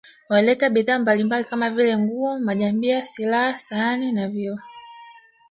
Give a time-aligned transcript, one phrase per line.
[0.29, 4.59] Walileta bidhaa mbalimbali kama vile nguo majambia silaha sahani na vioo